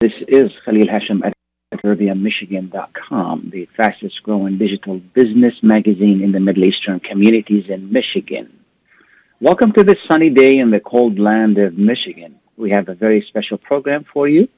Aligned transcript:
This 0.00 0.14
is 0.28 0.50
Khalil 0.64 0.86
Hashim 0.86 1.20
at 1.26 1.34
ArabiaMichigan.com, 1.84 3.50
the 3.52 3.68
fastest 3.76 4.22
growing 4.22 4.56
digital 4.56 4.98
business 5.12 5.52
magazine 5.62 6.22
in 6.22 6.32
the 6.32 6.40
Middle 6.40 6.64
Eastern 6.64 7.00
communities 7.00 7.66
in 7.68 7.92
Michigan. 7.92 8.64
Welcome 9.42 9.72
to 9.72 9.84
this 9.84 9.98
sunny 10.10 10.30
day 10.30 10.56
in 10.56 10.70
the 10.70 10.80
cold 10.80 11.18
land 11.18 11.58
of 11.58 11.76
Michigan. 11.76 12.36
We 12.56 12.70
have 12.70 12.88
a 12.88 12.94
very 12.94 13.20
special 13.28 13.58
program 13.58 14.06
for 14.10 14.26
you. 14.26 14.48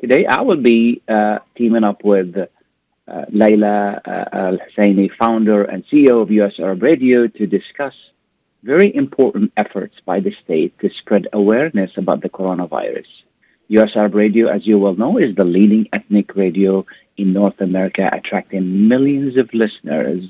Today, 0.00 0.26
I 0.26 0.40
will 0.40 0.60
be 0.60 1.00
uh, 1.06 1.38
teaming 1.56 1.84
up 1.84 2.02
with 2.02 2.34
uh, 2.36 3.24
Laila 3.30 4.02
uh, 4.04 4.24
Al 4.32 4.58
Husseini, 4.58 5.08
founder 5.16 5.62
and 5.62 5.84
CEO 5.86 6.20
of 6.20 6.32
US 6.32 6.54
Arab 6.58 6.82
Radio, 6.82 7.28
to 7.28 7.46
discuss 7.46 7.94
very 8.64 8.92
important 8.92 9.52
efforts 9.56 9.94
by 10.04 10.18
the 10.18 10.34
state 10.42 10.76
to 10.80 10.90
spread 10.98 11.28
awareness 11.32 11.92
about 11.96 12.22
the 12.22 12.28
coronavirus. 12.28 13.06
US 13.70 13.90
Arab 13.94 14.14
Radio, 14.14 14.48
as 14.48 14.66
you 14.66 14.78
well 14.78 14.94
know, 14.94 15.16
is 15.16 15.34
the 15.36 15.44
leading 15.44 15.88
ethnic 15.92 16.34
radio 16.34 16.84
in 17.16 17.32
North 17.32 17.60
America, 17.60 18.10
attracting 18.12 18.88
millions 18.88 19.36
of 19.36 19.52
listeners 19.54 20.24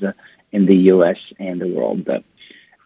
in 0.53 0.67
the 0.67 0.77
US 0.93 1.17
and 1.39 1.61
the 1.61 1.69
world. 1.69 2.07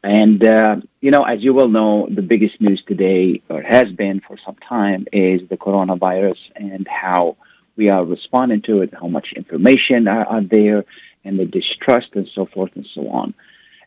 And, 0.04 0.46
uh, 0.46 0.76
you 1.00 1.10
know, 1.10 1.24
as 1.24 1.42
you 1.42 1.54
well 1.54 1.68
know, 1.68 2.06
the 2.08 2.22
biggest 2.22 2.60
news 2.60 2.82
today, 2.86 3.42
or 3.48 3.62
has 3.62 3.90
been 3.92 4.20
for 4.20 4.36
some 4.44 4.56
time, 4.56 5.06
is 5.12 5.40
the 5.48 5.56
coronavirus 5.56 6.38
and 6.54 6.86
how 6.86 7.36
we 7.76 7.88
are 7.88 8.04
responding 8.04 8.62
to 8.62 8.82
it, 8.82 8.94
how 8.94 9.08
much 9.08 9.32
information 9.34 10.06
are, 10.06 10.26
are 10.26 10.42
there, 10.42 10.84
and 11.24 11.38
the 11.38 11.46
distrust 11.46 12.10
and 12.14 12.28
so 12.32 12.46
forth 12.46 12.70
and 12.76 12.86
so 12.94 13.08
on. 13.08 13.34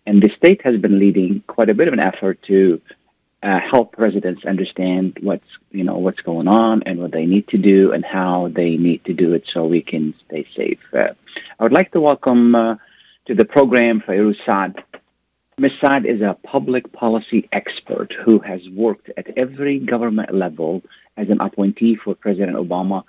And 0.05 0.22
the 0.22 0.32
state 0.36 0.62
has 0.63 0.77
been 0.82 0.99
leading 0.99 1.44
quite 1.48 1.70
a 1.70 1.74
bit 1.74 1.88
of 1.88 1.94
an 1.94 1.99
effort 1.99 2.41
to 2.48 2.82
uh, 3.48 3.60
help 3.72 3.96
residents 3.98 4.44
understand 4.46 5.18
what's 5.22 5.52
you 5.72 5.84
know 5.84 5.98
what's 5.98 6.20
going 6.20 6.50
on 6.50 6.84
and 6.86 7.00
what 7.00 7.14
they 7.14 7.26
need 7.26 7.48
to 7.48 7.58
do 7.58 7.94
and 7.94 8.04
how 8.04 8.50
they 8.54 8.72
need 8.76 9.04
to 9.05 9.14
do 9.14 9.34
it 9.34 9.44
so 9.54 9.66
we 9.66 9.82
can 9.82 10.14
stay 10.26 10.46
safe. 10.55 10.80
Uh, 10.94 11.14
I 11.58 11.64
would 11.64 11.72
like 11.72 11.91
to 11.94 12.02
welcome 12.02 12.55
uh, 12.55 12.76
to 13.27 13.36
the 13.36 13.46
program 13.46 14.04
Fayrouz 14.05 14.36
Saad. 14.46 14.84
Ms. 15.60 15.71
Saad 15.82 16.05
is 16.05 16.21
a 16.21 16.38
public 16.44 16.91
policy 16.91 17.48
expert 17.54 18.13
who 18.26 18.40
has 18.40 18.60
worked 18.76 19.10
at 19.18 19.27
every 19.38 19.80
government 19.80 20.34
level 20.34 20.82
as 21.16 21.30
an 21.30 21.40
appointee 21.40 21.96
for 21.96 22.16
President 22.16 22.58
Obama 22.58 23.04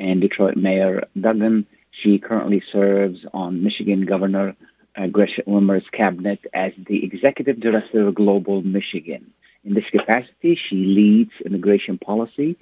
and 0.00 0.20
Detroit 0.20 0.56
Mayor 0.56 1.04
Duggan. 1.20 1.66
She 2.02 2.18
currently 2.18 2.62
serves 2.72 3.18
on 3.34 3.62
Michigan 3.62 4.06
Governor 4.06 4.56
uh, 4.96 5.06
Gretchen 5.08 5.44
Whitmer's 5.46 5.84
cabinet 5.92 6.40
as 6.54 6.72
the 6.88 7.04
executive 7.04 7.60
director 7.60 8.08
of 8.08 8.14
Global 8.14 8.62
Michigan. 8.62 9.32
In 9.64 9.74
this 9.74 9.84
capacity, 9.90 10.58
she 10.68 10.76
leads 10.76 11.30
immigration 11.44 11.98
policy, 11.98 12.56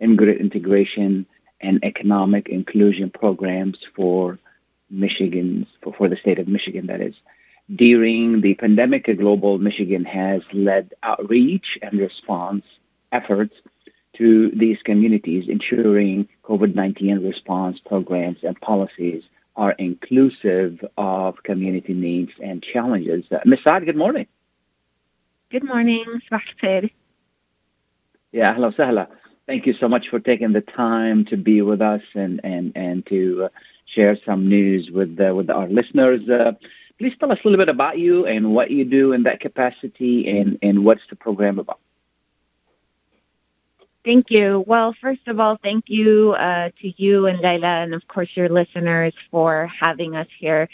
immigrant 0.00 0.40
integration, 0.40 1.26
and 1.60 1.82
economic 1.84 2.48
inclusion 2.48 3.10
programs 3.10 3.78
for 3.94 4.38
Michigan's 4.90 5.66
for, 5.82 5.92
for 5.94 6.08
the 6.08 6.16
state 6.16 6.38
of 6.38 6.48
Michigan. 6.48 6.86
That 6.86 7.00
is, 7.00 7.14
during 7.74 8.40
the 8.40 8.54
pandemic, 8.54 9.06
Global 9.18 9.58
Michigan 9.58 10.04
has 10.04 10.42
led 10.52 10.94
outreach 11.02 11.78
and 11.82 11.98
response 11.98 12.64
efforts 13.12 13.54
to 14.18 14.50
these 14.50 14.78
communities, 14.84 15.44
ensuring 15.48 16.28
COVID 16.44 16.74
19 16.74 17.22
response 17.22 17.78
programs 17.84 18.38
and 18.42 18.58
policies 18.60 19.22
are 19.56 19.72
inclusive 19.72 20.84
of 20.96 21.42
community 21.42 21.94
needs 21.94 22.30
and 22.42 22.62
challenges. 22.62 23.24
Uh, 23.30 23.38
Ms. 23.44 23.60
Saad, 23.64 23.84
good 23.86 23.96
morning. 23.96 24.26
Good 25.48 25.62
morning. 25.62 26.04
Sabah. 26.28 26.90
Yeah, 28.32 28.52
hello, 28.52 28.72
sahla. 28.72 29.06
Thank 29.46 29.64
you 29.64 29.74
so 29.78 29.86
much 29.86 30.06
for 30.10 30.18
taking 30.18 30.52
the 30.52 30.60
time 30.60 31.24
to 31.26 31.36
be 31.36 31.62
with 31.62 31.80
us 31.80 32.02
and 32.14 32.40
and 32.42 32.72
and 32.74 33.06
to 33.06 33.44
uh, 33.44 33.48
share 33.94 34.18
some 34.26 34.48
news 34.48 34.90
with 34.92 35.16
uh, 35.20 35.32
with 35.32 35.48
our 35.48 35.68
listeners. 35.68 36.28
Uh, 36.28 36.52
please 36.98 37.12
tell 37.20 37.30
us 37.30 37.38
a 37.44 37.48
little 37.48 37.64
bit 37.64 37.68
about 37.68 37.96
you 37.96 38.26
and 38.26 38.52
what 38.52 38.72
you 38.72 38.84
do 38.84 39.12
in 39.12 39.22
that 39.22 39.38
capacity, 39.38 40.26
and 40.28 40.58
and 40.62 40.84
what's 40.84 41.06
the 41.10 41.16
program 41.16 41.60
about. 41.60 41.78
Thank 44.04 44.26
you. 44.30 44.64
Well, 44.66 44.94
first 45.00 45.26
of 45.28 45.38
all, 45.38 45.58
thank 45.62 45.84
you 45.86 46.32
uh, 46.32 46.70
to 46.80 46.92
you 46.96 47.26
and 47.26 47.38
Laila, 47.38 47.82
and 47.84 47.94
of 47.94 48.02
course 48.08 48.30
your 48.34 48.48
listeners 48.48 49.14
for 49.30 49.70
having 49.80 50.16
us 50.16 50.28
here 50.40 50.68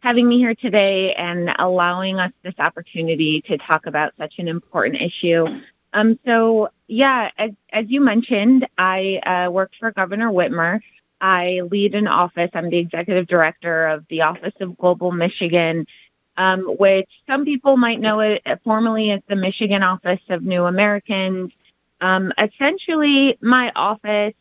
having 0.00 0.28
me 0.28 0.38
here 0.38 0.54
today 0.54 1.14
and 1.14 1.50
allowing 1.58 2.18
us 2.18 2.32
this 2.42 2.54
opportunity 2.58 3.42
to 3.42 3.58
talk 3.58 3.86
about 3.86 4.12
such 4.18 4.34
an 4.38 4.48
important 4.48 5.00
issue. 5.00 5.46
Um, 5.92 6.18
so, 6.24 6.68
yeah, 6.86 7.30
as, 7.36 7.50
as 7.72 7.84
you 7.88 8.00
mentioned, 8.00 8.66
I 8.78 9.16
uh, 9.18 9.50
work 9.50 9.72
for 9.78 9.90
Governor 9.92 10.30
Whitmer. 10.30 10.80
I 11.20 11.60
lead 11.70 11.94
an 11.94 12.06
office. 12.06 12.50
I'm 12.54 12.70
the 12.70 12.78
executive 12.78 13.26
director 13.26 13.88
of 13.88 14.06
the 14.08 14.22
Office 14.22 14.54
of 14.60 14.76
Global 14.78 15.12
Michigan, 15.12 15.86
um, 16.36 16.62
which 16.78 17.10
some 17.26 17.44
people 17.44 17.76
might 17.76 18.00
know 18.00 18.20
it 18.20 18.42
formally 18.64 19.10
as 19.10 19.20
the 19.28 19.36
Michigan 19.36 19.82
Office 19.82 20.20
of 20.30 20.42
New 20.42 20.64
Americans. 20.64 21.52
Um, 22.00 22.32
essentially, 22.38 23.36
my 23.42 23.70
office 23.76 24.34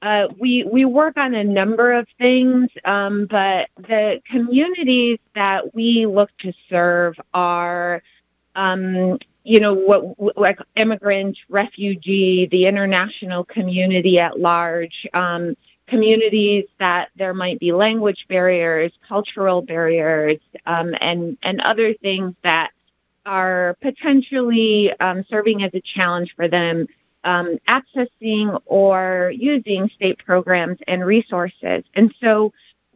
uh, 0.00 0.28
we 0.38 0.64
we 0.64 0.84
work 0.84 1.16
on 1.16 1.34
a 1.34 1.42
number 1.42 1.92
of 1.92 2.06
things, 2.18 2.70
um, 2.84 3.26
but 3.28 3.68
the 3.76 4.20
communities 4.30 5.18
that 5.34 5.74
we 5.74 6.06
look 6.06 6.30
to 6.38 6.52
serve 6.70 7.14
are, 7.34 8.02
um, 8.54 9.18
you 9.42 9.58
know, 9.58 9.74
what 9.74 10.36
like 10.36 10.58
immigrant, 10.76 11.36
refugee, 11.48 12.46
the 12.46 12.66
international 12.66 13.44
community 13.44 14.20
at 14.20 14.38
large, 14.38 15.06
um, 15.14 15.56
communities 15.88 16.66
that 16.78 17.08
there 17.16 17.34
might 17.34 17.58
be 17.58 17.72
language 17.72 18.24
barriers, 18.28 18.92
cultural 19.08 19.62
barriers, 19.62 20.38
um, 20.66 20.94
and 21.00 21.36
and 21.42 21.60
other 21.60 21.92
things 21.94 22.34
that 22.44 22.70
are 23.26 23.76
potentially 23.82 24.92
um, 25.00 25.24
serving 25.28 25.64
as 25.64 25.74
a 25.74 25.80
challenge 25.80 26.32
for 26.36 26.46
them 26.46 26.86
um, 27.24 27.58
accessing 27.68 28.60
or 28.66 29.32
using 29.34 29.90
state 29.94 30.18
programs 30.24 30.78
and 30.86 31.04
resources. 31.04 31.84
And 31.94 32.14
so 32.20 32.52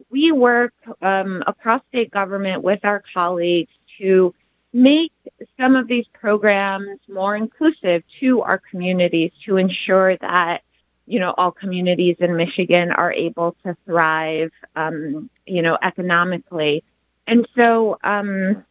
we 0.09 0.31
work 0.31 0.73
um, 1.01 1.43
across 1.47 1.81
state 1.89 2.11
government 2.11 2.63
with 2.63 2.79
our 2.83 3.03
colleagues 3.13 3.71
to 3.99 4.33
make 4.73 5.11
some 5.59 5.75
of 5.75 5.87
these 5.87 6.05
programs 6.13 6.99
more 7.07 7.35
inclusive 7.35 8.03
to 8.19 8.41
our 8.41 8.59
communities 8.71 9.31
to 9.45 9.57
ensure 9.57 10.17
that 10.17 10.61
you 11.05 11.19
know 11.19 11.33
all 11.37 11.51
communities 11.51 12.15
in 12.19 12.35
Michigan 12.35 12.91
are 12.91 13.11
able 13.11 13.55
to 13.63 13.75
thrive 13.85 14.51
um, 14.75 15.29
you 15.45 15.61
know 15.61 15.77
economically 15.81 16.83
and 17.27 17.47
so 17.55 17.99
um, 18.03 18.65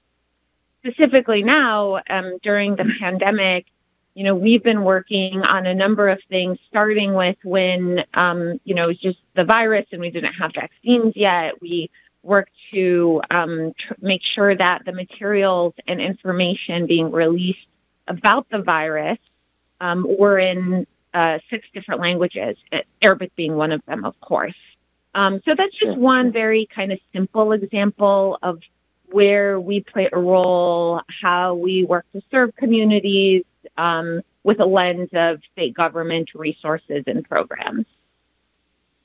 specifically 0.85 1.43
now 1.43 2.01
um, 2.11 2.39
during 2.43 2.75
the 2.75 2.91
pandemic 3.01 3.67
you 4.15 4.25
know, 4.25 4.35
we've 4.35 4.63
been 4.63 4.83
working 4.83 5.43
on 5.43 5.67
a 5.67 5.75
number 5.75 6.09
of 6.09 6.19
things, 6.29 6.59
starting 6.69 7.15
with 7.15 7.37
when, 7.45 8.05
um, 8.15 8.61
you 8.65 8.75
know, 8.75 8.85
it 8.85 8.89
was 8.89 8.99
just 8.99 9.19
the 9.35 9.45
virus 9.45 9.87
and 9.93 10.01
we 10.01 10.11
didn't 10.11 10.35
have 10.35 10.53
vaccines 10.55 11.15
yet. 11.17 11.61
We 11.63 11.91
worked 12.23 12.53
to 12.73 13.23
um, 13.31 13.73
tr- 13.79 13.95
make 14.01 14.23
sure 14.23 14.55
that 14.55 14.83
the 14.85 14.93
materials 14.93 15.75
and 15.87 16.01
information 16.01 16.87
being 16.87 17.11
released 17.11 17.67
about 18.07 18.49
the 18.51 18.59
virus 18.59 19.19
um, 19.81 20.07
were 20.19 20.39
in 20.39 20.87
uh, 21.15 21.39
six 21.51 21.67
different 21.75 22.01
languages, 22.01 22.57
Arabic 23.01 23.35
being 23.35 23.57
one 23.57 23.73
of 23.73 23.85
them, 23.87 24.05
of 24.05 24.19
course. 24.21 24.55
Um, 25.15 25.41
so 25.45 25.55
that's 25.55 25.75
just 25.77 25.99
one 25.99 26.33
very 26.33 26.69
kind 26.75 26.93
of 26.93 26.99
simple 27.13 27.53
example 27.53 28.39
of 28.43 28.61
where 29.11 29.61
we 29.61 29.81
play 29.81 30.09
a 30.11 30.19
role, 30.19 31.01
how 31.21 31.55
we 31.55 31.85
work 31.85 32.07
to 32.13 32.23
serve 32.31 32.57
communities, 32.57 33.45
um, 33.77 34.23
with 34.43 34.61
a 34.61 34.67
lens 34.67 35.11
of 35.13 35.41
state 35.53 35.75
government 35.75 36.31
resources 36.35 37.05
and 37.07 37.29
programs. 37.29 37.87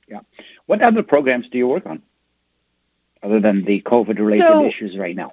Yeah. 0.08 0.20
What 0.66 0.82
other 0.86 1.02
programs 1.02 1.46
do 1.50 1.58
you 1.58 1.68
work 1.68 1.86
on 1.86 2.02
other 3.22 3.40
than 3.40 3.64
the 3.64 3.82
COVID 3.82 4.18
related 4.18 4.48
so, 4.48 4.66
issues 4.66 4.96
right 4.96 5.14
now? 5.14 5.32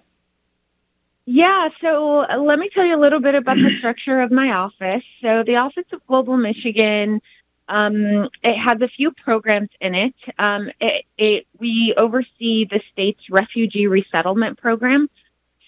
Yeah, 1.25 1.69
so 1.81 2.19
uh, 2.19 2.37
let 2.37 2.59
me 2.59 2.69
tell 2.73 2.85
you 2.85 2.95
a 2.95 3.01
little 3.01 3.19
bit 3.19 3.35
about 3.35 3.55
the 3.55 3.71
structure 3.79 4.21
of 4.21 4.31
my 4.31 4.51
office. 4.51 5.03
So, 5.21 5.43
the 5.45 5.57
Office 5.57 5.85
of 5.91 6.05
Global 6.05 6.37
Michigan, 6.37 7.21
um, 7.67 8.29
it 8.43 8.57
has 8.57 8.79
a 8.81 8.87
few 8.87 9.11
programs 9.11 9.69
in 9.81 9.95
it. 9.95 10.15
Um, 10.37 10.69
it, 10.79 11.05
it. 11.17 11.47
We 11.59 11.95
oversee 11.97 12.65
the 12.65 12.79
state's 12.91 13.23
refugee 13.29 13.87
resettlement 13.87 14.59
program, 14.59 15.09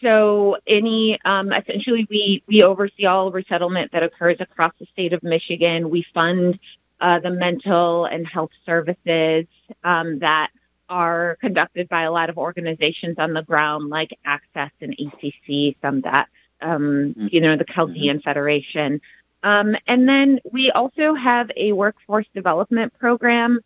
so 0.01 0.57
any 0.67 1.19
um, 1.25 1.51
essentially 1.51 2.07
we 2.09 2.43
we 2.47 2.63
oversee 2.63 3.05
all 3.05 3.31
resettlement 3.31 3.91
that 3.91 4.03
occurs 4.03 4.37
across 4.39 4.73
the 4.79 4.85
state 4.93 5.13
of 5.13 5.23
Michigan. 5.23 5.89
We 5.89 6.05
fund 6.13 6.59
uh, 6.99 7.19
the 7.19 7.31
mental 7.31 8.05
and 8.05 8.25
health 8.27 8.51
services 8.65 9.45
um, 9.83 10.19
that 10.19 10.49
are 10.89 11.37
conducted 11.41 11.89
by 11.89 12.03
a 12.03 12.11
lot 12.11 12.29
of 12.29 12.37
organizations 12.37 13.15
on 13.17 13.33
the 13.33 13.41
ground, 13.41 13.89
like 13.89 14.17
Access 14.25 14.71
and 14.81 14.93
ACC, 14.93 15.75
some 15.81 16.01
that 16.01 16.27
um, 16.61 17.13
mm-hmm. 17.17 17.27
you 17.31 17.41
know 17.41 17.55
the 17.57 17.65
Chaldean 17.65 18.17
mm-hmm. 18.17 18.23
Federation. 18.23 19.01
Um, 19.43 19.75
and 19.87 20.09
then 20.09 20.39
we 20.51 20.71
also 20.71 21.13
have 21.13 21.51
a 21.55 21.71
workforce 21.71 22.25
development 22.33 22.93
program, 22.99 23.59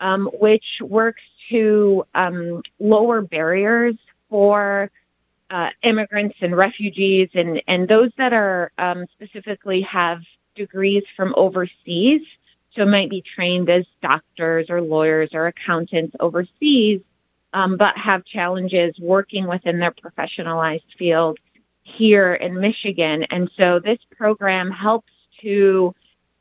um, 0.00 0.28
which 0.32 0.64
works 0.80 1.22
to 1.50 2.04
um, 2.14 2.62
lower 2.78 3.20
barriers 3.20 3.94
for 4.30 4.90
uh, 5.50 5.68
immigrants 5.82 6.36
and 6.40 6.56
refugees 6.56 7.28
and, 7.34 7.62
and 7.66 7.88
those 7.88 8.10
that 8.18 8.32
are 8.32 8.70
um, 8.78 9.06
specifically 9.14 9.80
have 9.82 10.20
degrees 10.54 11.04
from 11.16 11.34
overseas. 11.36 12.22
So 12.74 12.84
might 12.84 13.10
be 13.10 13.22
trained 13.34 13.70
as 13.70 13.84
doctors 14.02 14.66
or 14.68 14.80
lawyers 14.80 15.30
or 15.32 15.46
accountants 15.46 16.14
overseas, 16.20 17.00
um, 17.52 17.76
but 17.76 17.96
have 17.96 18.24
challenges 18.24 18.94
working 19.00 19.48
within 19.48 19.80
their 19.80 19.92
professionalized 19.92 20.82
field 20.98 21.38
here 21.82 22.34
in 22.34 22.60
Michigan. 22.60 23.24
And 23.30 23.50
so 23.60 23.80
this 23.80 23.98
program 24.16 24.70
helps 24.70 25.10
to 25.42 25.94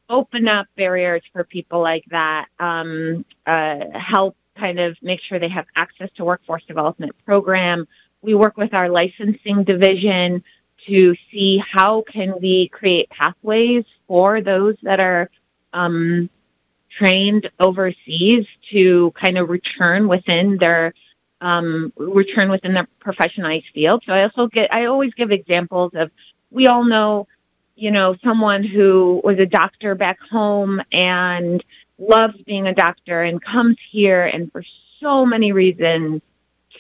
open 0.10 0.48
up 0.48 0.68
barriers 0.76 1.24
for 1.34 1.44
people 1.44 1.82
like 1.82 2.04
that, 2.12 2.48
um, 2.60 3.26
uh, 3.46 3.80
help 3.94 4.36
kind 4.58 4.80
of 4.80 4.98
make 5.02 5.22
sure 5.22 5.40
they 5.40 5.50
have 5.50 5.66
access 5.76 6.10
to 6.18 6.26
workforce 6.26 6.64
development 6.66 7.14
program. 7.26 7.88
We 8.22 8.34
work 8.34 8.58
with 8.58 8.74
our 8.74 8.90
licensing 8.90 9.64
division 9.64 10.44
to 10.88 11.16
see 11.32 11.62
how 11.74 12.04
can 12.12 12.36
we 12.42 12.70
create 12.70 13.10
pathways 13.10 13.84
for 14.08 14.42
those 14.42 14.76
that 14.84 15.00
are 15.00 15.30
um, 15.74 16.30
trained 16.98 17.50
overseas 17.60 18.46
to 18.72 19.12
kind 19.22 19.38
of 19.38 19.50
return 19.50 20.08
within 20.08 20.58
their 20.60 20.94
um, 21.40 21.94
return 21.98 22.50
within 22.50 22.74
their 22.74 22.88
professionalized 23.00 23.66
field. 23.74 24.04
So 24.06 24.14
I 24.14 24.24
also 24.24 24.48
get 24.48 24.74
I 24.74 24.86
always 24.86 25.14
give 25.14 25.32
examples 25.32 25.92
of 25.94 26.10
we 26.50 26.68
all 26.68 26.84
know 26.84 27.28
you 27.78 27.92
know, 27.92 28.16
someone 28.24 28.64
who 28.64 29.22
was 29.24 29.38
a 29.38 29.46
doctor 29.46 29.94
back 29.94 30.18
home 30.32 30.82
and 30.92 31.64
loves 32.00 32.36
being 32.46 32.68
a 32.68 32.74
doctor 32.74 33.24
and 33.24 33.42
comes 33.42 33.78
here 33.92 34.26
and 34.26 34.52
for 34.52 34.64
so 35.00 35.26
many 35.26 35.52
reasons 35.52 36.22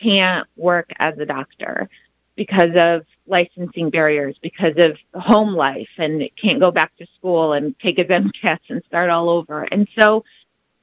can't 0.01 0.47
work 0.55 0.89
as 0.99 1.17
a 1.17 1.25
doctor 1.25 1.89
because 2.35 2.71
of 2.75 3.05
licensing 3.25 3.89
barriers, 3.89 4.37
because 4.41 4.75
of 4.77 4.97
home 5.19 5.55
life, 5.55 5.89
and 5.97 6.23
can't 6.41 6.61
go 6.61 6.71
back 6.71 6.95
to 6.97 7.07
school 7.17 7.53
and 7.53 7.77
take 7.79 7.97
his 7.97 8.07
MCATs 8.07 8.69
and 8.69 8.83
start 8.87 9.09
all 9.09 9.29
over. 9.29 9.63
And 9.63 9.87
so, 9.99 10.23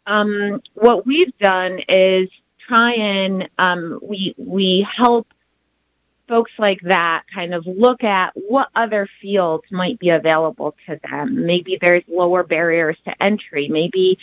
um, 0.06 0.60
what 0.74 1.06
we've 1.06 1.36
done 1.38 1.78
is 1.88 2.28
try 2.66 2.92
and 2.92 3.48
um, 3.58 3.98
we 4.02 4.34
we 4.36 4.86
help 4.96 5.26
folks 6.28 6.52
like 6.58 6.80
that 6.82 7.22
kind 7.34 7.54
of 7.54 7.66
look 7.66 8.02
at 8.02 8.32
what 8.34 8.68
other 8.74 9.08
fields 9.20 9.64
might 9.70 9.98
be 9.98 10.10
available 10.10 10.74
to 10.86 10.98
them. 11.10 11.44
Maybe 11.46 11.78
there's 11.80 12.02
lower 12.08 12.42
barriers 12.42 12.96
to 13.04 13.22
entry. 13.22 13.68
Maybe 13.68 14.18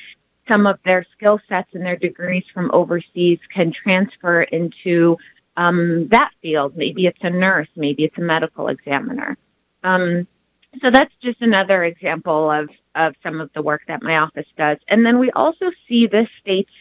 some 0.52 0.68
of 0.68 0.80
their 0.84 1.06
skill 1.16 1.40
sets 1.48 1.70
and 1.74 1.86
their 1.86 1.96
degrees 1.96 2.44
from 2.54 2.70
overseas 2.74 3.40
can 3.54 3.72
transfer 3.72 4.44
into 4.44 5.18
um, 5.58 6.08
that 6.12 6.32
field. 6.42 6.76
Maybe 6.76 7.06
it's 7.06 7.20
a 7.22 7.30
nurse, 7.30 7.68
maybe 7.76 8.04
it's 8.04 8.18
a 8.18 8.22
medical 8.22 8.68
examiner. 8.68 9.38
Um, 9.84 10.28
so 10.82 10.90
that's 10.90 11.14
just 11.22 11.42
another 11.42 11.84
example 11.84 12.50
of, 12.50 12.70
of 12.96 13.14
some 13.24 13.42
of 13.42 13.50
the 13.54 13.62
work 13.62 13.82
that 13.88 14.02
my 14.02 14.18
office 14.18 14.48
does. 14.58 14.78
And 14.88 15.06
then 15.06 15.20
we 15.20 15.30
also 15.32 15.72
see 15.88 16.08
this 16.08 16.28
state's 16.42 16.72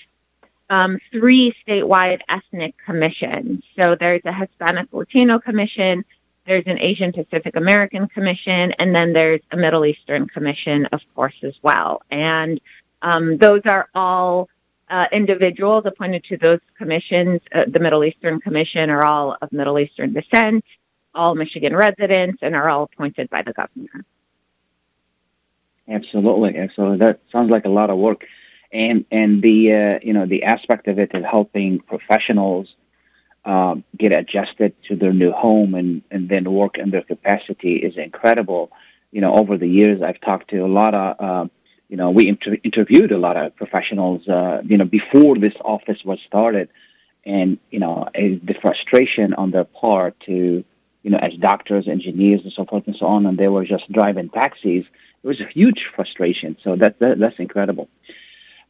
um, 0.71 0.99
three 1.11 1.53
statewide 1.67 2.21
ethnic 2.29 2.75
commissions. 2.85 3.65
So 3.79 3.97
there's 3.99 4.23
a 4.25 4.33
Hispanic 4.33 4.89
Latino 4.93 5.41
commission, 5.41 6.05
there's 6.47 6.65
an 6.67 6.79
Asian 6.81 7.13
Pacific 7.13 7.57
American 7.57 8.09
commission, 8.09 8.73
and 8.79 8.95
then 8.95 9.13
there's 9.13 9.41
a 9.51 9.57
Middle 9.57 9.85
Eastern 9.85 10.27
commission, 10.29 10.87
of 10.93 11.01
course, 11.15 11.35
as 11.43 11.55
well. 11.63 12.03
And 12.11 12.61
um, 13.03 13.39
those 13.39 13.63
are 13.67 13.89
all 13.95 14.49
uh, 14.89 15.07
individuals 15.13 15.85
appointed 15.87 16.25
to 16.25 16.37
those 16.37 16.61
commissions. 16.77 17.41
Uh, 17.55 17.63
the 17.69 17.79
Middle 17.79 18.05
Eastern 18.05 18.41
Commission 18.41 18.91
are 18.91 19.05
all 19.05 19.37
of 19.41 19.53
Middle 19.53 19.79
Eastern 19.79 20.13
descent, 20.13 20.65
all 21.15 21.35
Michigan 21.35 21.75
residents, 21.75 22.39
and 22.43 22.55
are 22.55 22.69
all 22.69 22.85
appointed 22.85 23.31
by 23.31 23.43
the 23.43 23.53
governor. 23.53 24.05
Absolutely, 25.89 26.57
absolutely. 26.57 26.99
That 26.99 27.21
sounds 27.33 27.51
like 27.51 27.65
a 27.65 27.69
lot 27.69 27.91
of 27.91 27.99
work 27.99 28.25
and 28.73 29.05
and 29.11 29.43
the 29.43 29.73
uh, 29.73 29.99
you 30.03 30.13
know 30.13 30.27
the 30.27 30.45
aspect 30.45 30.89
of 30.89 30.99
it 30.99 31.13
of 31.15 31.25
helping 31.25 31.81
professionals 31.81 32.69
um, 33.45 33.85
get 33.97 34.13
adjusted 34.13 34.75
to 34.89 34.97
their 34.97 35.13
new 35.13 35.33
home 35.33 35.75
and 35.75 36.03
and 36.11 36.29
then 36.29 36.53
work 36.53 36.79
in 36.79 36.91
their 36.91 37.03
capacity 37.03 37.77
is 37.77 37.97
incredible. 37.97 38.71
You 39.11 39.21
know, 39.21 39.35
over 39.35 39.57
the 39.57 39.67
years, 39.67 40.03
I've 40.03 40.21
talked 40.21 40.51
to 40.51 40.59
a 40.59 40.69
lot 40.69 40.95
of 40.95 41.17
uh, 41.21 41.49
you 41.91 41.97
know 41.97 42.11
we 42.11 42.29
inter- 42.29 42.59
interviewed 42.63 43.13
a 43.13 43.19
lot 43.19 43.37
of 43.37 43.55
professionals. 43.57 44.27
Uh, 44.29 44.63
you 44.65 44.77
know, 44.79 44.85
before 44.85 45.37
this 45.37 45.55
office 45.65 46.01
was 46.05 46.19
started, 46.27 46.69
and 47.27 47.59
you 47.71 47.81
know 47.81 48.09
the 48.15 48.55
frustration 48.63 49.35
on 49.35 49.51
their 49.51 49.65
part 49.65 50.19
to 50.27 50.65
you 51.03 51.11
know 51.11 51.19
as 51.19 51.35
doctors, 51.35 51.89
engineers, 51.89 52.41
and 52.45 52.53
so 52.53 52.65
forth 52.65 52.85
and 52.87 52.97
so 52.97 53.07
on, 53.07 53.27
and 53.27 53.37
they 53.37 53.49
were 53.49 53.65
just 53.65 53.91
driving 53.93 54.29
taxis. 54.31 54.85
It 55.23 55.27
was 55.27 55.41
a 55.41 55.47
huge 55.47 55.85
frustration. 55.95 56.57
So 56.63 56.77
that, 56.77 56.99
that 57.01 57.19
that's 57.19 57.39
incredible. 57.39 57.89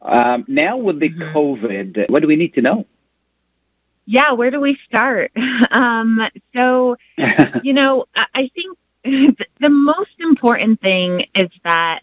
Um, 0.01 0.45
now 0.47 0.77
with 0.77 0.99
the 0.99 1.09
mm-hmm. 1.09 1.37
COVID, 1.37 2.09
what 2.09 2.21
do 2.21 2.27
we 2.27 2.35
need 2.35 2.55
to 2.55 2.61
know? 2.61 2.85
Yeah, 4.05 4.31
where 4.33 4.51
do 4.51 4.59
we 4.59 4.77
start? 4.87 5.31
Um, 5.71 6.19
so, 6.53 6.97
you 7.63 7.71
know, 7.71 8.05
I 8.13 8.49
think 8.53 8.77
the 9.59 9.69
most 9.69 10.11
important 10.19 10.81
thing 10.81 11.27
is 11.33 11.49
that 11.63 12.01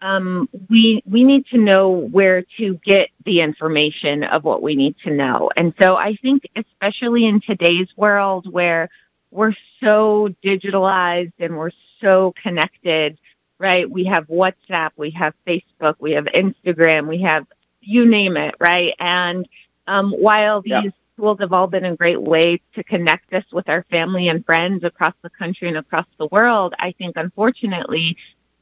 um, 0.00 0.48
we 0.68 1.02
we 1.06 1.24
need 1.24 1.46
to 1.46 1.58
know 1.58 1.90
where 1.90 2.44
to 2.58 2.78
get 2.84 3.08
the 3.24 3.40
information 3.40 4.24
of 4.24 4.44
what 4.44 4.62
we 4.62 4.76
need 4.76 4.96
to 5.04 5.10
know. 5.10 5.50
And 5.56 5.74
so 5.80 5.96
I 5.96 6.16
think 6.22 6.44
especially 6.56 7.24
in 7.24 7.40
today's 7.40 7.88
world 7.96 8.50
where 8.50 8.90
we're 9.30 9.54
so 9.82 10.28
digitalized 10.44 11.32
and 11.38 11.56
we're 11.56 11.72
so 12.00 12.32
connected, 12.42 13.18
right? 13.58 13.90
We 13.90 14.04
have 14.04 14.28
WhatsApp, 14.28 14.90
we 14.96 15.10
have 15.10 15.34
Facebook, 15.46 15.96
we 15.98 16.12
have 16.12 16.26
Instagram, 16.26 17.08
we 17.08 17.22
have 17.22 17.46
you 17.80 18.06
name 18.06 18.36
it, 18.36 18.54
right? 18.60 18.94
And 18.98 19.48
um, 19.86 20.12
while 20.12 20.62
these 20.62 20.72
yeah. 20.72 20.90
tools 21.16 21.38
have 21.40 21.52
all 21.52 21.66
been 21.66 21.84
a 21.84 21.96
great 21.96 22.20
way 22.20 22.60
to 22.74 22.84
connect 22.84 23.32
us 23.32 23.44
with 23.52 23.68
our 23.68 23.84
family 23.90 24.28
and 24.28 24.44
friends 24.44 24.84
across 24.84 25.14
the 25.22 25.30
country 25.30 25.68
and 25.68 25.76
across 25.78 26.06
the 26.18 26.26
world, 26.26 26.74
I 26.78 26.92
think 26.92 27.16
unfortunately 27.16 28.16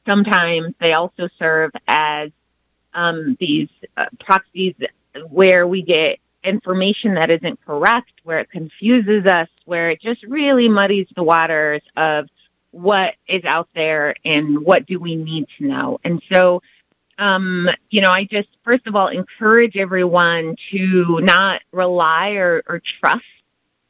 sometimes 0.07 0.73
they 0.79 0.93
also 0.93 1.29
serve 1.37 1.71
as 1.87 2.31
um, 2.93 3.37
these 3.39 3.69
uh, 3.95 4.05
proxies 4.19 4.75
where 5.29 5.67
we 5.67 5.81
get 5.81 6.19
information 6.43 7.15
that 7.15 7.29
isn't 7.29 7.59
correct, 7.65 8.11
where 8.23 8.39
it 8.39 8.49
confuses 8.49 9.25
us, 9.25 9.49
where 9.65 9.89
it 9.89 10.01
just 10.01 10.23
really 10.23 10.69
muddies 10.69 11.07
the 11.15 11.23
waters 11.23 11.81
of 11.95 12.27
what 12.71 13.15
is 13.27 13.43
out 13.43 13.67
there 13.75 14.15
and 14.23 14.59
what 14.59 14.85
do 14.85 14.99
we 14.99 15.15
need 15.15 15.47
to 15.57 15.65
know. 15.65 15.99
And 16.03 16.21
so, 16.31 16.61
um, 17.17 17.69
you 17.89 18.01
know, 18.01 18.11
I 18.11 18.25
just 18.25 18.49
first 18.63 18.87
of 18.87 18.95
all 18.95 19.07
encourage 19.07 19.75
everyone 19.75 20.55
to 20.71 21.19
not 21.21 21.61
rely 21.71 22.31
or, 22.31 22.63
or 22.67 22.81
trust 23.01 23.23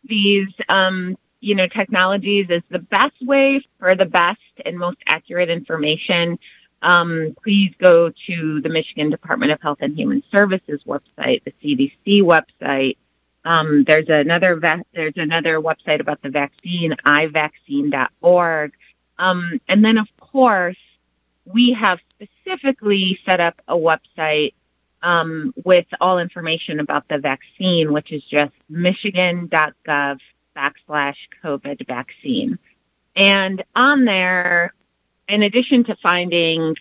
these, 0.04 0.48
um, 0.70 1.18
you 1.40 1.56
know, 1.56 1.68
technologies 1.68 2.48
is 2.50 2.64
the 2.70 2.80
best 2.80 3.16
way 3.22 3.64
for 3.80 3.96
the 3.96 4.06
best 4.06 4.40
and 4.66 4.78
most 4.78 4.98
accurate 5.08 5.50
information. 5.50 6.40
Um, 6.82 7.36
please 7.44 7.74
go 7.80 8.12
to 8.28 8.62
the 8.62 8.70
Michigan 8.70 9.10
Department 9.10 9.52
of 9.52 9.62
Health 9.62 9.80
and 9.82 9.98
Human 9.98 10.24
Services 10.32 10.82
website, 10.86 11.44
the 11.44 11.54
CDC 11.64 12.22
website. 12.22 12.98
Um, 13.46 13.84
there's 13.88 14.10
another 14.10 14.56
va- 14.56 14.84
there's 14.94 15.14
another 15.16 15.60
website 15.60 16.02
about 16.02 16.22
the 16.22 16.30
vaccine, 16.30 16.94
ivaccine.org. 17.06 18.74
Um, 19.20 19.60
and 19.68 19.84
then, 19.84 19.98
of 19.98 20.08
course, 20.20 20.78
we 21.46 21.76
have 21.80 22.00
specifically 22.16 23.20
set 23.28 23.40
up 23.40 23.60
a 23.68 23.76
website 23.76 24.54
um, 25.02 25.54
with 25.64 25.86
all 26.02 26.20
information 26.20 26.80
about 26.80 27.08
the 27.08 27.18
vaccine, 27.18 27.94
which 27.94 28.12
is 28.12 28.24
just 28.24 28.54
michigan.gov 28.70 30.20
backslash 30.58 31.18
COVID 31.44 31.86
vaccine. 31.88 32.58
And 33.16 33.64
on 33.76 34.06
there, 34.06 34.74
in 35.28 35.44
addition 35.44 35.84
to 35.86 35.96
finding 36.02 36.76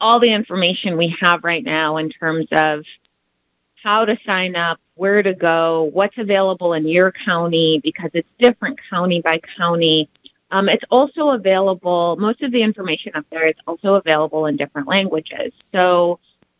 all 0.00 0.18
the 0.20 0.32
information 0.32 0.96
we 0.96 1.14
have 1.20 1.44
right 1.44 1.64
now 1.64 1.98
in 1.98 2.10
terms 2.10 2.46
of 2.52 2.84
how 3.82 4.04
to 4.04 4.16
sign 4.26 4.56
up, 4.56 4.78
where 4.94 5.22
to 5.22 5.34
go, 5.34 5.90
what's 5.92 6.16
available 6.18 6.74
in 6.74 6.86
your 6.86 7.12
county, 7.12 7.80
because 7.82 8.10
it's 8.14 8.28
different 8.38 8.78
county 8.90 9.20
by 9.22 9.40
county, 9.56 10.08
um, 10.50 10.68
it's 10.68 10.84
also 10.90 11.30
available, 11.30 12.16
most 12.16 12.42
of 12.42 12.50
the 12.50 12.62
information 12.62 13.12
up 13.14 13.24
there 13.30 13.46
is 13.46 13.54
also 13.66 13.94
available 13.94 14.46
in 14.46 14.56
different 14.56 14.88
languages. 14.88 15.52
So 15.72 16.18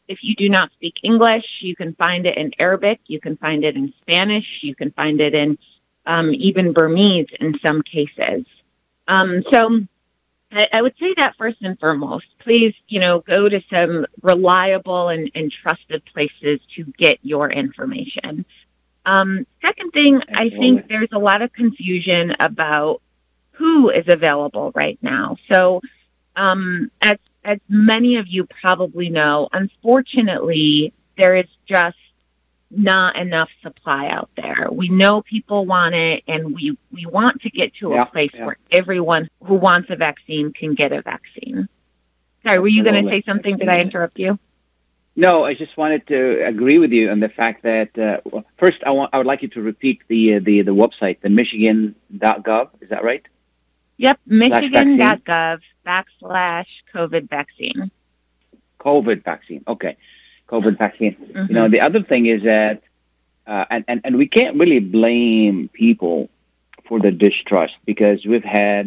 if 0.08 0.18
you 0.22 0.34
do 0.36 0.48
not 0.48 0.70
speak 0.72 0.94
English, 1.02 1.44
you 1.60 1.74
can 1.76 1.94
find 1.94 2.26
it 2.26 2.36
in 2.38 2.52
Arabic, 2.58 3.00
you 3.06 3.20
can 3.20 3.36
find 3.36 3.64
it 3.64 3.76
in 3.76 3.92
Spanish, 4.02 4.46
you 4.62 4.74
can 4.74 4.90
find 4.92 5.20
it 5.20 5.34
in 5.34 5.58
um, 6.06 6.32
even 6.34 6.72
Burmese 6.72 7.28
in 7.40 7.58
some 7.64 7.82
cases. 7.82 8.44
Um, 9.08 9.42
so 9.52 9.80
I, 10.52 10.68
I 10.72 10.82
would 10.82 10.94
say 10.98 11.14
that 11.16 11.36
first 11.36 11.58
and 11.62 11.78
foremost. 11.78 12.26
Please, 12.40 12.74
you 12.88 13.00
know, 13.00 13.20
go 13.20 13.48
to 13.48 13.60
some 13.70 14.06
reliable 14.22 15.08
and, 15.08 15.30
and 15.34 15.52
trusted 15.52 16.04
places 16.06 16.60
to 16.76 16.84
get 16.98 17.18
your 17.22 17.50
information. 17.50 18.44
Um, 19.06 19.46
second 19.62 19.92
thing, 19.92 20.20
I 20.34 20.50
think 20.50 20.88
there's 20.88 21.08
a 21.12 21.18
lot 21.18 21.42
of 21.42 21.52
confusion 21.52 22.36
about 22.38 23.00
who 23.52 23.90
is 23.90 24.04
available 24.08 24.72
right 24.74 24.98
now. 25.02 25.36
So, 25.52 25.80
um, 26.36 26.90
as 27.00 27.18
as 27.42 27.58
many 27.68 28.16
of 28.18 28.26
you 28.28 28.46
probably 28.46 29.08
know, 29.08 29.48
unfortunately, 29.52 30.92
there 31.16 31.36
is 31.36 31.46
just 31.66 31.96
not 32.70 33.16
enough 33.16 33.48
supply 33.62 34.08
out 34.08 34.30
there. 34.36 34.68
We 34.70 34.88
know 34.88 35.22
people 35.22 35.66
want 35.66 35.94
it, 35.94 36.22
and 36.28 36.54
we, 36.54 36.78
we 36.92 37.06
want 37.06 37.42
to 37.42 37.50
get 37.50 37.74
to 37.76 37.90
Yeah, 37.90 38.02
a 38.02 38.06
place 38.06 38.30
yeah. 38.32 38.46
where 38.46 38.56
everyone 38.70 39.28
who 39.44 39.54
wants 39.54 39.90
a 39.90 39.96
vaccine 39.96 40.52
can 40.52 40.74
get 40.74 40.92
a 40.92 41.02
vaccine. 41.02 41.68
Sorry, 42.42 42.58
were 42.58 42.68
you 42.68 42.84
going 42.84 43.04
to 43.04 43.10
say 43.10 43.22
something? 43.26 43.56
Did 43.56 43.68
I 43.68 43.78
interrupt 43.80 44.18
you? 44.18 44.38
No, 45.16 45.44
I 45.44 45.54
just 45.54 45.76
wanted 45.76 46.06
to 46.06 46.46
agree 46.46 46.78
with 46.78 46.92
you 46.92 47.10
on 47.10 47.20
the 47.20 47.28
fact 47.28 47.64
that 47.64 47.98
uh, 47.98 48.20
well, 48.24 48.44
first 48.58 48.78
I 48.86 48.90
want 48.90 49.10
I 49.12 49.18
would 49.18 49.26
like 49.26 49.42
you 49.42 49.48
to 49.48 49.60
repeat 49.60 50.00
the 50.08 50.36
uh, 50.36 50.40
the 50.42 50.62
the 50.62 50.74
website, 50.74 51.20
the 51.20 51.28
Michigan.gov. 51.28 52.70
Is 52.80 52.88
that 52.90 53.02
right? 53.04 53.24
Yep, 53.98 54.18
michigan.gov 54.24 55.58
backslash 55.86 56.66
COVID 56.94 57.28
vaccine. 57.28 57.90
COVID 58.78 59.22
vaccine. 59.24 59.62
Okay, 59.68 59.98
COVID 60.52 60.78
vaccine. 60.78 61.16
Mhm. 61.16 61.48
You 61.48 61.54
know, 61.54 61.68
the 61.68 61.80
other 61.80 62.02
thing 62.10 62.26
is 62.26 62.42
that, 62.42 62.76
uh, 63.46 63.64
and, 63.72 63.82
and 63.88 63.98
and 64.04 64.12
we 64.22 64.26
can't 64.26 64.56
really 64.62 64.82
blame 64.98 65.56
people 65.84 66.28
for 66.86 66.98
the 67.06 67.12
distrust 67.26 67.76
because 67.90 68.18
we've 68.30 68.50
had 68.64 68.86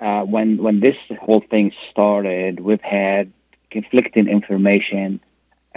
uh, 0.00 0.22
when 0.34 0.48
when 0.64 0.76
this 0.86 0.96
whole 1.20 1.44
thing 1.52 1.66
started, 1.90 2.60
we've 2.60 2.86
had 3.02 3.24
conflicting 3.70 4.26
information 4.38 5.20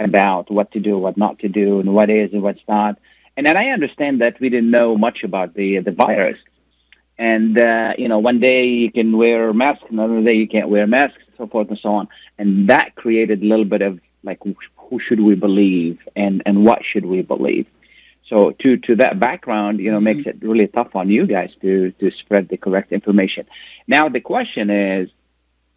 about 0.08 0.50
what 0.56 0.68
to 0.72 0.80
do, 0.88 0.98
what 0.98 1.16
not 1.16 1.38
to 1.44 1.48
do, 1.48 1.80
and 1.80 1.88
what 1.94 2.08
is 2.10 2.32
and 2.32 2.42
what's 2.42 2.66
not. 2.68 2.98
And 3.36 3.46
then 3.46 3.56
I 3.56 3.66
understand 3.76 4.20
that 4.22 4.34
we 4.40 4.48
didn't 4.54 4.70
know 4.78 4.96
much 4.96 5.18
about 5.28 5.54
the 5.54 5.68
the 5.88 5.92
virus. 6.06 6.38
And 7.18 7.58
uh, 7.58 7.94
you 8.02 8.08
know, 8.08 8.18
one 8.18 8.40
day 8.40 8.66
you 8.66 8.90
can 8.98 9.16
wear 9.16 9.48
a 9.48 9.54
mask, 9.54 9.82
another 9.90 10.20
day 10.22 10.34
you 10.42 10.48
can't 10.48 10.68
wear 10.68 10.84
a 10.84 10.92
mask, 10.98 11.16
so 11.38 11.46
forth 11.46 11.68
and 11.70 11.78
so 11.78 11.90
on. 12.00 12.08
And 12.38 12.68
that 12.68 12.94
created 12.94 13.42
a 13.42 13.46
little 13.46 13.64
bit 13.64 13.82
of 13.82 14.00
like, 14.22 14.40
who 14.88 15.00
should 15.00 15.20
we 15.20 15.34
believe, 15.34 15.98
and 16.14 16.42
and 16.46 16.64
what 16.64 16.80
should 16.84 17.06
we 17.06 17.22
believe? 17.22 17.66
So 18.28 18.50
to 18.60 18.76
to 18.78 18.96
that 18.96 19.20
background, 19.20 19.78
you 19.78 19.90
know, 19.90 20.00
makes 20.00 20.26
it 20.26 20.42
really 20.42 20.66
tough 20.66 20.96
on 20.96 21.10
you 21.10 21.26
guys 21.26 21.50
to 21.62 21.92
to 21.92 22.10
spread 22.10 22.48
the 22.48 22.56
correct 22.56 22.92
information. 22.92 23.46
Now 23.86 24.08
the 24.08 24.20
question 24.20 24.70
is, 24.70 25.10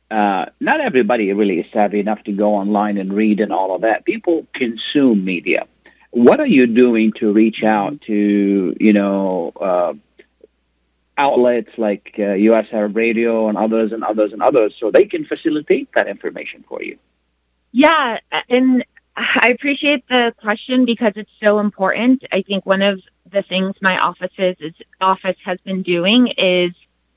uh, 0.09 0.45
not 0.59 0.81
everybody 0.81 1.31
really 1.33 1.59
is 1.59 1.67
savvy 1.71 1.99
enough 1.99 2.23
to 2.23 2.31
go 2.31 2.55
online 2.55 2.97
and 2.97 3.13
read 3.13 3.39
and 3.39 3.53
all 3.53 3.75
of 3.75 3.81
that. 3.81 4.05
People 4.05 4.47
consume 4.53 5.23
media. 5.23 5.67
What 6.11 6.39
are 6.39 6.47
you 6.47 6.65
doing 6.65 7.13
to 7.19 7.31
reach 7.31 7.63
out 7.63 8.01
to 8.07 8.75
you 8.79 8.93
know 8.93 9.51
uh, 9.59 9.93
outlets 11.19 11.69
like 11.77 12.15
uh, 12.17 12.33
U.S. 12.33 12.65
Arab 12.71 12.95
Radio 12.95 13.47
and 13.49 13.57
others 13.57 13.91
and 13.91 14.03
others 14.03 14.33
and 14.33 14.41
others 14.41 14.73
so 14.79 14.89
they 14.89 15.05
can 15.05 15.25
facilitate 15.25 15.89
that 15.93 16.07
information 16.07 16.63
for 16.67 16.81
you? 16.81 16.97
Yeah, 17.71 18.17
and 18.49 18.83
I 19.19 19.49
appreciate 19.49 20.07
the 20.07 20.33
question 20.41 20.85
because 20.85 21.13
it's 21.17 21.31
so 21.41 21.59
important. 21.59 22.23
I 22.31 22.41
think 22.41 22.65
one 22.65 22.81
of 22.81 23.01
the 23.29 23.41
things 23.43 23.75
my 23.81 23.97
offices 23.97 24.55
is, 24.59 24.73
office 25.01 25.35
has 25.43 25.59
been 25.65 25.83
doing 25.83 26.27
is 26.37 26.71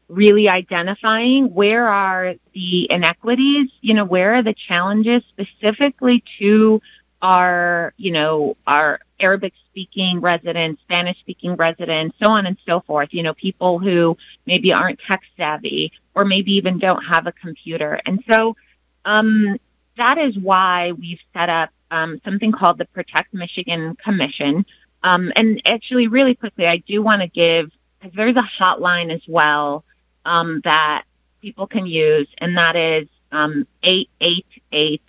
really 0.08 0.48
identifying 0.48 1.54
where 1.54 1.86
are 1.88 2.34
the 2.54 2.90
inequities, 2.90 3.70
you 3.80 3.94
know, 3.94 4.04
where 4.04 4.34
are 4.34 4.42
the 4.42 4.54
challenges 4.54 5.22
specifically 5.28 6.24
to 6.40 6.82
our, 7.22 7.94
you 7.96 8.10
know, 8.10 8.56
our 8.66 8.98
Arabic 9.20 9.52
speaking 9.70 10.20
residents, 10.20 10.82
Spanish 10.82 11.18
speaking 11.20 11.54
residents, 11.54 12.16
so 12.22 12.32
on 12.32 12.46
and 12.46 12.58
so 12.68 12.80
forth, 12.80 13.10
you 13.12 13.22
know, 13.22 13.32
people 13.32 13.78
who 13.78 14.16
maybe 14.44 14.72
aren't 14.72 14.98
tech 15.08 15.22
savvy 15.36 15.92
or 16.16 16.24
maybe 16.24 16.52
even 16.54 16.78
don't 16.78 17.02
have 17.04 17.28
a 17.28 17.32
computer. 17.32 18.00
And 18.04 18.24
so 18.28 18.56
um, 19.04 19.56
that 19.96 20.18
is 20.18 20.36
why 20.38 20.92
we've 20.92 21.20
set 21.32 21.48
up 21.48 21.70
um, 21.90 22.20
something 22.24 22.52
called 22.52 22.78
the 22.78 22.86
Protect 22.86 23.32
Michigan 23.34 23.96
Commission. 24.02 24.64
Um, 25.02 25.32
and 25.36 25.60
actually, 25.66 26.06
really 26.06 26.34
quickly, 26.34 26.66
I 26.66 26.78
do 26.78 27.02
want 27.02 27.22
to 27.22 27.28
give, 27.28 27.70
because 28.00 28.16
there's 28.16 28.36
a 28.36 28.62
hotline 28.62 29.12
as 29.14 29.22
well 29.28 29.84
um, 30.24 30.60
that 30.64 31.04
people 31.40 31.66
can 31.66 31.86
use, 31.86 32.28
and 32.38 32.56
that 32.56 32.76
is 32.76 33.08
um, 33.30 33.66
888 33.82 35.02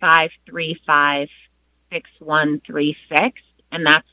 535 0.00 1.28
6136. 1.90 3.40
And 3.72 3.86
that's 3.86 4.06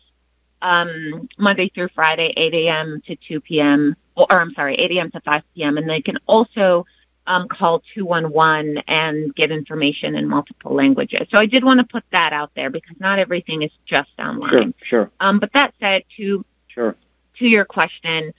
um, 0.61 1.29
Monday 1.37 1.71
through 1.73 1.89
Friday, 1.93 2.33
8 2.35 2.53
a.m. 2.53 3.01
to 3.07 3.15
2 3.15 3.41
p.m., 3.41 3.95
or, 4.15 4.27
or 4.29 4.39
I'm 4.39 4.53
sorry, 4.53 4.75
8 4.75 4.91
a.m. 4.91 5.11
to 5.11 5.21
5 5.21 5.43
p.m. 5.55 5.77
And 5.77 5.89
they 5.89 6.01
can 6.01 6.17
also 6.27 6.85
um, 7.27 7.47
call 7.47 7.81
211 7.93 8.79
and 8.87 9.33
get 9.35 9.51
information 9.51 10.15
in 10.15 10.27
multiple 10.27 10.73
languages. 10.73 11.27
So 11.33 11.39
I 11.39 11.45
did 11.45 11.63
want 11.63 11.79
to 11.79 11.85
put 11.85 12.03
that 12.11 12.33
out 12.33 12.51
there 12.55 12.69
because 12.69 12.99
not 12.99 13.19
everything 13.19 13.61
is 13.61 13.71
just 13.85 14.09
Sure, 14.17 14.25
online. 14.27 14.73
sure, 14.83 15.11
Um, 15.19 15.39
but 15.39 15.51
that 15.53 15.73
said, 15.79 16.03
to 16.17 16.43
sure. 16.67 16.95
to 17.37 17.45
your 17.47 17.65
question, 17.65 18.33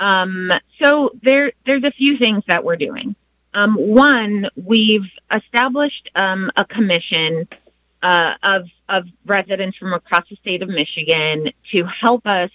um, 0.00 0.52
so 0.82 1.10
there 1.22 1.52
there's 1.64 1.84
a 1.84 1.90
few 1.92 2.18
things 2.18 2.42
that 2.48 2.64
we're 2.64 2.76
doing. 2.76 3.14
Um, 3.54 3.74
one, 3.76 4.48
we've 4.62 5.08
established 5.32 6.10
um, 6.14 6.50
a 6.56 6.64
commission 6.64 7.48
uh, 8.02 8.34
of 8.42 8.66
of 8.88 9.06
residents 9.24 9.78
from 9.78 9.94
across 9.94 10.28
the 10.28 10.36
state 10.36 10.62
of 10.62 10.68
Michigan 10.68 11.50
to 11.72 11.84
help 11.84 12.26
us 12.26 12.50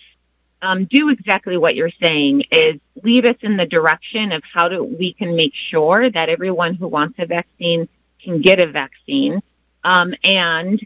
um, 0.61 0.85
do 0.85 1.09
exactly 1.09 1.57
what 1.57 1.75
you're 1.75 1.91
saying 2.03 2.43
is 2.51 2.79
lead 3.03 3.27
us 3.27 3.35
in 3.41 3.57
the 3.57 3.65
direction 3.65 4.31
of 4.31 4.43
how 4.43 4.69
do 4.69 4.83
we 4.83 5.13
can 5.13 5.35
make 5.35 5.53
sure 5.69 6.09
that 6.09 6.29
everyone 6.29 6.75
who 6.75 6.87
wants 6.87 7.17
a 7.19 7.25
vaccine 7.25 7.87
can 8.23 8.41
get 8.41 8.59
a 8.59 8.67
vaccine 8.67 9.41
um, 9.83 10.13
and 10.23 10.85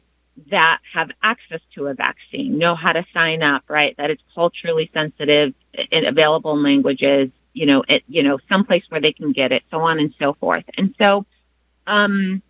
that 0.50 0.80
have 0.94 1.10
access 1.24 1.62
to 1.74 1.88
a 1.88 1.94
vaccine 1.94 2.58
know 2.58 2.76
how 2.76 2.92
to 2.92 3.06
sign 3.14 3.44
up 3.44 3.64
right? 3.68 3.96
That 3.98 4.10
it's 4.12 4.24
culturally 4.34 4.90
sensitive 4.94 5.54
and 5.92 6.06
available 6.06 6.54
in 6.54 6.64
languages 6.64 7.30
you 7.54 7.66
know 7.66 7.84
it 7.88 8.04
you 8.08 8.24
know 8.24 8.38
someplace 8.50 8.84
where 8.90 9.02
they 9.02 9.14
can 9.14 9.32
get 9.32 9.52
it 9.52 9.64
so 9.72 9.82
on 9.82 10.00
and 10.00 10.14
so 10.20 10.34
forth. 10.34 10.64
And 10.78 10.96
so 11.02 11.26
um, 11.88 12.42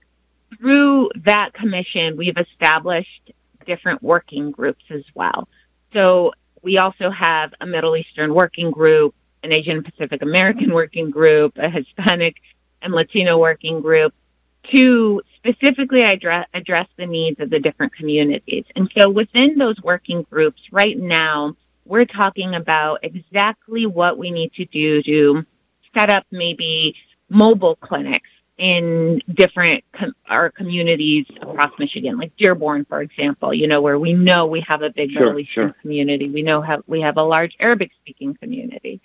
through 0.57 1.09
that 1.25 1.53
commission 1.53 2.17
we've 2.17 2.37
established 2.37 3.31
different 3.65 4.03
working 4.03 4.51
groups 4.51 4.83
as 4.91 5.03
well. 5.15 5.47
So 5.91 6.33
we 6.65 6.79
also 6.79 7.11
have 7.11 7.53
a 7.61 7.65
Middle 7.65 7.95
Eastern 7.95 8.33
working 8.33 8.71
group, 8.71 9.13
an 9.43 9.53
Asian 9.53 9.83
Pacific 9.83 10.23
American 10.23 10.73
working 10.73 11.11
group, 11.11 11.53
a 11.57 11.69
Hispanic 11.69 12.35
and 12.81 12.91
Latino 12.91 13.37
working 13.37 13.81
group 13.81 14.13
to 14.73 15.21
specifically 15.35 16.01
address, 16.01 16.47
address 16.55 16.87
the 16.97 17.05
needs 17.05 17.39
of 17.39 17.51
the 17.51 17.59
different 17.59 17.95
communities. 17.95 18.65
And 18.75 18.91
so 18.97 19.11
within 19.11 19.59
those 19.59 19.79
working 19.83 20.23
groups 20.23 20.59
right 20.71 20.97
now, 20.97 21.55
we're 21.85 22.05
talking 22.05 22.55
about 22.55 23.01
exactly 23.03 23.85
what 23.85 24.17
we 24.17 24.31
need 24.31 24.51
to 24.53 24.65
do 24.65 25.03
to 25.03 25.45
set 25.95 26.09
up 26.09 26.25
maybe 26.31 26.95
mobile 27.29 27.75
clinics 27.75 28.29
in 28.57 29.21
different 29.33 29.83
com- 29.93 30.15
our 30.29 30.49
communities 30.49 31.25
across 31.41 31.71
Michigan, 31.77 32.17
like 32.17 32.35
Dearborn, 32.37 32.85
for 32.85 33.01
example, 33.01 33.53
you 33.53 33.67
know, 33.67 33.81
where 33.81 33.99
we 33.99 34.13
know 34.13 34.45
we 34.45 34.63
have 34.67 34.81
a 34.81 34.89
big 34.89 35.11
Sure, 35.11 35.25
Middle 35.25 35.39
Eastern 35.39 35.69
sure. 35.69 35.75
community. 35.81 36.29
We 36.29 36.41
know 36.41 36.61
have 36.61 36.83
we 36.87 37.01
have 37.01 37.17
a 37.17 37.23
large 37.23 37.55
Arabic 37.59 37.91
speaking 38.01 38.33
community. 38.35 39.01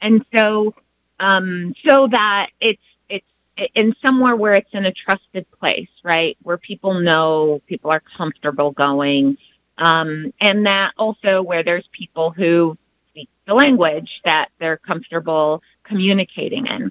And 0.00 0.24
so 0.34 0.74
um 1.20 1.74
so 1.86 2.08
that 2.10 2.48
it's 2.60 2.80
it's 3.10 3.26
in 3.74 3.94
somewhere 4.04 4.34
where 4.36 4.54
it's 4.54 4.70
in 4.72 4.86
a 4.86 4.92
trusted 4.92 5.46
place, 5.58 5.88
right? 6.02 6.36
Where 6.42 6.56
people 6.58 6.94
know 6.94 7.60
people 7.66 7.90
are 7.90 8.02
comfortable 8.16 8.70
going. 8.70 9.36
Um 9.76 10.32
and 10.40 10.64
that 10.66 10.92
also 10.96 11.42
where 11.42 11.62
there's 11.62 11.88
people 11.92 12.30
who 12.30 12.78
speak 13.10 13.28
the 13.46 13.54
language 13.54 14.22
that 14.24 14.48
they're 14.58 14.78
comfortable 14.78 15.62
communicating 15.84 16.66
in. 16.66 16.90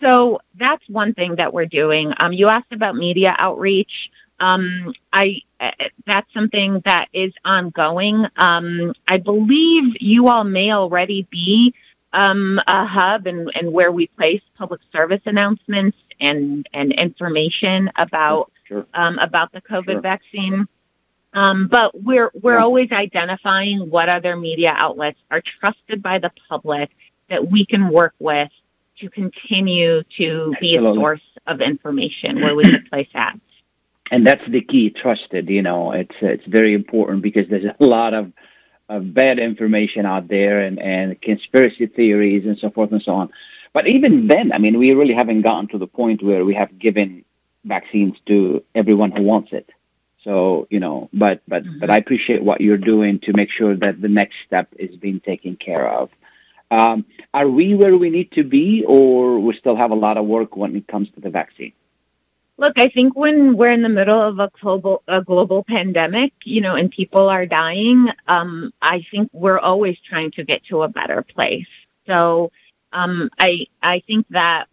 So 0.00 0.40
that's 0.58 0.82
one 0.88 1.14
thing 1.14 1.36
that 1.36 1.52
we're 1.52 1.66
doing. 1.66 2.12
Um, 2.20 2.32
you 2.32 2.48
asked 2.48 2.72
about 2.72 2.96
media 2.96 3.34
outreach. 3.38 4.10
Um, 4.38 4.94
I 5.12 5.42
uh, 5.60 5.70
that's 6.06 6.32
something 6.32 6.80
that 6.86 7.08
is 7.12 7.32
ongoing. 7.44 8.24
Um, 8.36 8.94
I 9.06 9.18
believe 9.18 9.96
you 10.00 10.28
all 10.28 10.44
may 10.44 10.72
already 10.72 11.26
be 11.30 11.74
um, 12.14 12.58
a 12.66 12.86
hub 12.86 13.26
and, 13.26 13.50
and 13.54 13.72
where 13.72 13.92
we 13.92 14.06
place 14.06 14.40
public 14.56 14.80
service 14.92 15.20
announcements 15.26 15.98
and 16.20 16.66
and 16.72 16.92
information 16.92 17.90
about 17.96 18.50
Sure. 18.64 18.86
um, 18.94 19.18
about 19.18 19.52
the 19.52 19.60
COVID 19.60 19.84
Sure. 19.84 20.00
vaccine. 20.00 20.68
Um, 21.34 21.68
but 21.68 22.00
we're 22.00 22.30
we're 22.40 22.58
always 22.58 22.90
identifying 22.92 23.90
what 23.90 24.08
other 24.08 24.36
media 24.36 24.70
outlets 24.72 25.18
are 25.30 25.42
trusted 25.60 26.02
by 26.02 26.18
the 26.18 26.30
public 26.48 26.90
that 27.28 27.50
we 27.50 27.66
can 27.66 27.90
work 27.90 28.14
with 28.18 28.50
to 29.00 29.10
continue 29.10 30.02
to 30.18 30.54
be 30.60 30.76
Absolutely. 30.76 30.90
a 30.90 30.94
source 30.94 31.22
of 31.46 31.60
information 31.60 32.40
where 32.40 32.54
we 32.54 32.64
could 32.64 32.88
place 32.90 33.08
ads. 33.14 33.40
And 34.10 34.26
that's 34.26 34.42
the 34.48 34.60
key, 34.60 34.90
trusted. 34.90 35.48
You 35.48 35.62
know, 35.62 35.92
it's 35.92 36.14
it's 36.20 36.44
very 36.46 36.74
important 36.74 37.22
because 37.22 37.48
there's 37.48 37.64
a 37.64 37.84
lot 37.84 38.12
of 38.14 38.32
of 38.88 39.14
bad 39.14 39.38
information 39.38 40.04
out 40.04 40.26
there 40.26 40.60
and, 40.60 40.80
and 40.80 41.20
conspiracy 41.22 41.86
theories 41.86 42.44
and 42.44 42.58
so 42.58 42.70
forth 42.70 42.90
and 42.90 43.00
so 43.00 43.12
on. 43.12 43.30
But 43.72 43.86
even 43.86 44.26
then, 44.26 44.50
I 44.52 44.58
mean, 44.58 44.78
we 44.80 44.90
really 44.92 45.14
haven't 45.14 45.42
gotten 45.42 45.68
to 45.68 45.78
the 45.78 45.86
point 45.86 46.24
where 46.24 46.44
we 46.44 46.54
have 46.54 46.76
given 46.76 47.24
vaccines 47.64 48.16
to 48.26 48.64
everyone 48.74 49.12
who 49.12 49.22
wants 49.22 49.52
it. 49.52 49.70
So 50.24 50.66
you 50.70 50.80
know, 50.80 51.08
but 51.12 51.42
but 51.48 51.64
mm-hmm. 51.64 51.78
but 51.78 51.90
I 51.90 51.96
appreciate 51.96 52.42
what 52.42 52.60
you're 52.60 52.76
doing 52.76 53.20
to 53.20 53.32
make 53.32 53.50
sure 53.50 53.76
that 53.76 54.00
the 54.00 54.08
next 54.08 54.36
step 54.46 54.68
is 54.78 54.94
being 54.96 55.20
taken 55.20 55.56
care 55.56 55.88
of. 55.88 56.10
Um, 56.70 57.04
are 57.34 57.48
we 57.48 57.74
where 57.74 57.96
we 57.96 58.10
need 58.10 58.30
to 58.32 58.44
be, 58.44 58.84
or 58.86 59.40
we 59.40 59.56
still 59.56 59.76
have 59.76 59.90
a 59.90 59.94
lot 59.94 60.16
of 60.16 60.26
work 60.26 60.56
when 60.56 60.76
it 60.76 60.86
comes 60.86 61.08
to 61.14 61.20
the 61.20 61.30
vaccine? 61.30 61.72
Look, 62.58 62.74
I 62.76 62.88
think 62.88 63.16
when 63.16 63.56
we're 63.56 63.72
in 63.72 63.82
the 63.82 63.88
middle 63.88 64.20
of 64.20 64.38
a 64.38 64.50
global 64.60 65.02
a 65.08 65.22
global 65.22 65.64
pandemic, 65.64 66.32
you 66.44 66.60
know, 66.60 66.74
and 66.74 66.90
people 66.90 67.28
are 67.28 67.46
dying, 67.46 68.08
um, 68.28 68.70
I 68.82 69.04
think 69.10 69.30
we're 69.32 69.58
always 69.58 69.96
trying 70.08 70.30
to 70.32 70.44
get 70.44 70.64
to 70.66 70.82
a 70.82 70.88
better 70.88 71.22
place. 71.22 71.66
So 72.06 72.52
um, 72.92 73.30
I 73.38 73.66
I 73.82 74.02
think 74.06 74.26
that 74.30 74.66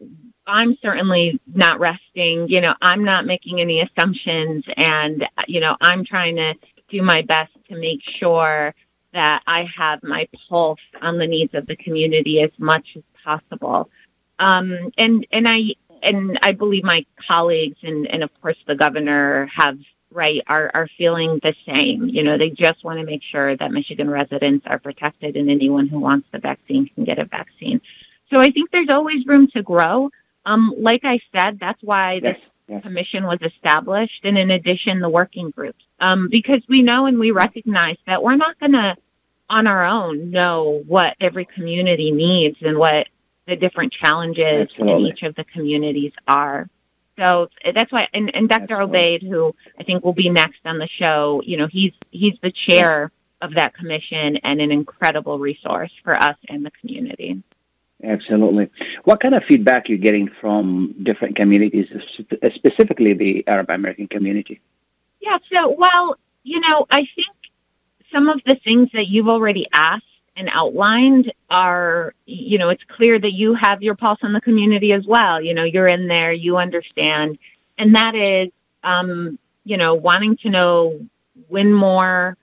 I'm 0.46 0.78
certainly 0.82 1.40
not 1.48 1.80
resting. 1.80 2.50
You 2.50 2.60
know, 2.60 2.74
I'm 2.82 3.06
not 3.06 3.26
making 3.26 3.62
any 3.62 3.82
assumptions, 3.82 4.66
and 4.76 5.26
you 5.48 5.62
know, 5.62 5.78
I'm 5.80 6.04
trying 6.04 6.36
to 6.36 6.56
do 6.90 7.02
my 7.02 7.22
best 7.22 7.54
to 7.70 7.78
make 7.78 8.02
sure 8.20 8.76
that 9.18 9.42
I 9.48 9.66
have 9.76 10.04
my 10.04 10.28
pulse 10.48 10.80
on 11.02 11.18
the 11.18 11.26
needs 11.26 11.56
of 11.56 11.66
the 11.66 11.76
community 11.76 12.40
as 12.40 12.52
much 12.60 12.88
as 12.96 13.02
possible. 13.24 13.90
Um, 14.38 14.92
and 14.96 15.26
and 15.32 15.50
I 15.50 15.74
and 16.04 16.38
I 16.44 16.52
believe 16.52 16.84
my 16.84 17.04
colleagues 17.28 17.80
and, 17.82 18.06
and 18.06 18.24
of 18.24 18.30
course 18.42 18.58
the 18.68 18.76
governor 18.76 19.50
have 19.56 19.80
right 20.12 20.44
are 20.46 20.70
are 20.76 20.88
feeling 21.00 21.40
the 21.42 21.56
same. 21.66 22.10
You 22.10 22.22
know, 22.22 22.38
they 22.38 22.52
just 22.52 22.84
want 22.84 23.00
to 23.00 23.06
make 23.06 23.24
sure 23.24 23.58
that 23.58 23.72
Michigan 23.72 24.08
residents 24.08 24.68
are 24.68 24.78
protected 24.78 25.36
and 25.36 25.50
anyone 25.50 25.88
who 25.88 25.98
wants 25.98 26.28
the 26.32 26.38
vaccine 26.38 26.88
can 26.94 27.04
get 27.04 27.18
a 27.18 27.26
vaccine. 27.26 27.82
So 28.30 28.40
I 28.40 28.52
think 28.52 28.70
there's 28.70 28.90
always 28.90 29.26
room 29.26 29.48
to 29.56 29.64
grow. 29.64 30.12
Um, 30.46 30.76
like 30.78 31.02
I 31.06 31.20
said, 31.36 31.58
that's 31.60 31.82
why 31.82 32.20
this 32.20 32.38
yes. 32.68 32.84
commission 32.84 33.24
was 33.24 33.40
established, 33.42 34.22
and 34.26 34.38
in 34.38 34.52
addition, 34.52 35.00
the 35.00 35.10
working 35.10 35.50
groups, 35.50 35.84
um, 36.00 36.30
because 36.30 36.62
we 36.70 36.84
know 36.84 37.08
and 37.08 37.18
we 37.18 37.32
recognize 37.32 37.98
that 38.06 38.22
we're 38.22 38.36
not 38.36 38.60
going 38.60 38.74
to 38.74 38.96
on 39.50 39.68
our 39.68 39.86
own 39.86 40.32
know 40.32 40.84
what 40.88 41.16
every 41.20 41.46
community 41.46 42.12
needs 42.12 42.58
and 42.62 42.78
what 42.78 43.08
the 43.48 43.56
different 43.56 43.94
challenges 43.94 44.70
Absolutely. 44.70 44.94
in 44.94 45.14
each 45.14 45.24
of 45.24 45.36
the 45.36 45.46
communities 45.46 46.12
are. 46.28 46.70
So 47.18 47.50
that's 47.74 47.92
why, 47.92 48.08
and, 48.14 48.34
and 48.36 48.48
Dr. 48.48 48.76
Absolutely. 48.76 49.00
Obaid, 49.00 49.22
who 49.24 49.56
I 49.80 49.84
think 49.84 50.04
will 50.04 50.14
be 50.14 50.30
next 50.30 50.60
on 50.66 50.78
the 50.78 50.88
show, 50.88 51.42
you 51.44 51.58
know, 51.58 51.68
he's 51.68 51.94
he's 52.12 52.36
the 52.44 52.52
chair 52.52 53.12
of 53.42 53.56
that 53.56 53.74
commission 53.74 54.38
and 54.38 54.62
an 54.62 54.72
incredible 54.72 55.40
resource 55.40 55.92
for 56.04 56.14
us 56.22 56.38
and 56.48 56.66
the 56.66 56.72
community. 56.80 57.42
Absolutely. 58.04 58.70
What 59.06 59.22
kind 59.22 59.34
of 59.34 59.44
feedback 59.48 59.90
you're 59.90 59.98
getting 59.98 60.30
from 60.40 60.94
different 61.02 61.36
communities, 61.36 61.88
specifically 62.54 63.14
the 63.14 63.44
Arab 63.48 63.70
American 63.70 64.08
community? 64.08 64.62
Yeah. 65.20 65.40
So, 65.52 65.70
well, 65.70 66.18
you 66.44 66.60
know, 66.60 66.86
I 66.92 67.08
think 67.16 67.28
some 68.12 68.30
of 68.30 68.42
the 68.46 68.56
things 68.64 68.90
that 68.94 69.08
you've 69.08 69.28
already 69.28 69.68
asked 69.74 70.04
and 70.36 70.50
outlined 70.52 71.34
are, 71.50 72.14
you 72.26 72.58
know, 72.58 72.70
it's 72.70 72.84
clear 72.84 73.20
that 73.20 73.34
you 73.34 73.56
have 73.56 73.82
your 73.82 73.96
pulse 73.96 74.20
on 74.22 74.34
the 74.34 74.42
community 74.42 74.94
as 74.94 75.06
well. 75.06 75.42
You 75.42 75.54
know, 75.54 75.64
you're 75.64 75.88
in 75.88 76.08
there, 76.08 76.32
you 76.32 76.58
understand. 76.58 77.40
And 77.78 77.96
that 77.96 78.16
is, 78.16 78.52
um, 78.84 79.40
you 79.66 79.78
know, 79.78 79.96
wanting 79.96 80.38
to 80.38 80.50
know 80.50 81.00
when 81.48 81.74
more 81.74 82.38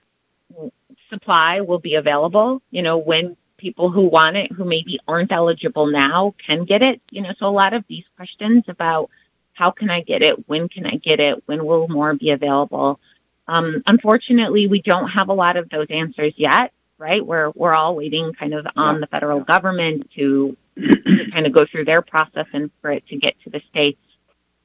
supply 1.09 1.61
will 1.61 1.79
be 1.79 1.95
available, 1.95 2.61
you 2.71 2.81
know, 2.81 2.97
when 2.97 3.37
people 3.57 3.89
who 3.89 4.01
want 4.01 4.35
it, 4.35 4.51
who 4.51 4.65
maybe 4.65 4.99
aren't 5.07 5.31
eligible 5.31 5.87
now, 5.87 6.35
can 6.45 6.65
get 6.65 6.83
it. 6.83 7.01
You 7.09 7.21
know, 7.21 7.33
so 7.39 7.47
a 7.47 7.49
lot 7.49 7.73
of 7.73 7.85
these 7.87 8.03
questions 8.15 8.63
about 8.67 9.09
how 9.53 9.71
can 9.71 9.89
I 9.89 10.01
get 10.01 10.21
it? 10.21 10.47
When 10.47 10.67
can 10.67 10.85
I 10.85 10.97
get 10.97 11.19
it? 11.19 11.41
When 11.45 11.65
will 11.65 11.87
more 11.87 12.13
be 12.13 12.31
available? 12.31 12.99
Um, 13.47 13.83
unfortunately, 13.85 14.67
we 14.67 14.81
don't 14.81 15.09
have 15.09 15.29
a 15.29 15.33
lot 15.33 15.57
of 15.57 15.69
those 15.69 15.87
answers 15.89 16.33
yet, 16.35 16.71
right? 16.97 17.25
We're 17.25 17.51
we're 17.55 17.73
all 17.73 17.95
waiting 17.95 18.33
kind 18.33 18.53
of 18.53 18.65
on 18.75 19.01
the 19.01 19.07
federal 19.07 19.41
government 19.41 20.09
to, 20.15 20.57
to 20.77 21.25
kind 21.31 21.45
of 21.45 21.53
go 21.53 21.65
through 21.65 21.85
their 21.85 22.01
process 22.01 22.47
and 22.53 22.71
for 22.81 22.91
it 22.91 23.07
to 23.07 23.17
get 23.17 23.35
to 23.43 23.49
the 23.49 23.61
states. 23.69 23.99